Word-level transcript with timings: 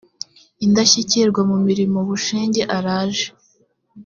indashyikirwa 0.65 1.41
ku 1.47 1.55
murimo 1.65 1.99
bushenge 2.09 2.61
araje 2.77 3.27